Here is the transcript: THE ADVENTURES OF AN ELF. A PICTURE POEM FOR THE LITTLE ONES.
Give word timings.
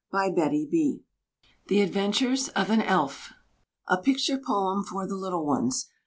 THE 0.11 0.99
ADVENTURES 1.69 2.47
OF 2.49 2.71
AN 2.71 2.81
ELF. 2.81 3.33
A 3.87 3.97
PICTURE 4.01 4.39
POEM 4.39 4.83
FOR 4.83 5.05
THE 5.05 5.13
LITTLE 5.13 5.45
ONES. 5.45 5.89